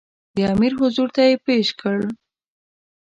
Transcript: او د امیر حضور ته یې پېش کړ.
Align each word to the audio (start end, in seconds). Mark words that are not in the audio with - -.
او 0.03 0.05
د 0.37 0.39
امیر 0.53 0.73
حضور 0.79 1.07
ته 1.15 1.21
یې 1.29 1.35
پېش 1.47 1.67
کړ. 1.81 1.97